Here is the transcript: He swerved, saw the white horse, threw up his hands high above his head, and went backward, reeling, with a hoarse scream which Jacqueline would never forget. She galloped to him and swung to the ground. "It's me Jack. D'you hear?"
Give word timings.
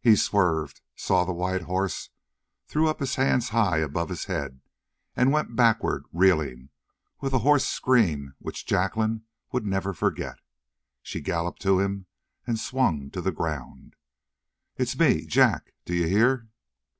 He 0.00 0.16
swerved, 0.16 0.80
saw 0.96 1.24
the 1.24 1.32
white 1.32 1.62
horse, 1.62 2.10
threw 2.66 2.88
up 2.88 2.98
his 2.98 3.14
hands 3.14 3.50
high 3.50 3.78
above 3.78 4.08
his 4.08 4.24
head, 4.24 4.60
and 5.14 5.30
went 5.32 5.54
backward, 5.54 6.06
reeling, 6.12 6.70
with 7.20 7.32
a 7.32 7.38
hoarse 7.46 7.64
scream 7.64 8.34
which 8.40 8.66
Jacqueline 8.66 9.22
would 9.52 9.64
never 9.64 9.94
forget. 9.94 10.40
She 11.02 11.20
galloped 11.20 11.62
to 11.62 11.78
him 11.78 12.06
and 12.44 12.58
swung 12.58 13.10
to 13.12 13.20
the 13.20 13.30
ground. 13.30 13.94
"It's 14.76 14.98
me 14.98 15.24
Jack. 15.24 15.72
D'you 15.84 16.08
hear?" 16.08 16.48